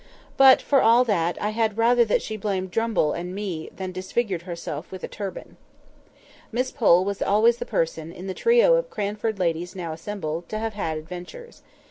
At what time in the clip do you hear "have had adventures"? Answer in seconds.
10.57-11.61